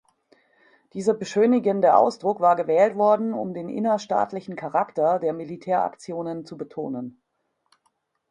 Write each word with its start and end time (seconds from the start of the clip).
Dieser 0.93 1.13
beschönigende 1.13 1.95
Ausdruck 1.95 2.39
war 2.39 2.55
gewählt 2.55 2.95
worden, 2.95 3.35
um 3.35 3.53
den 3.53 3.69
innerstaatlichen 3.69 4.55
Charakter 4.55 5.19
der 5.19 5.31
Militäraktionen 5.31 6.43
zu 6.43 6.57
betonen. 6.57 7.21